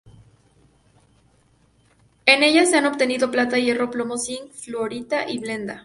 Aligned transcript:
En 2.25 2.41
ellas 2.41 2.71
se 2.71 2.77
han 2.77 2.87
obtenido 2.87 3.29
plata, 3.29 3.59
hierro, 3.59 3.91
plomo, 3.91 4.17
zinc, 4.17 4.49
fluorita 4.49 5.29
y 5.29 5.37
blenda. 5.37 5.79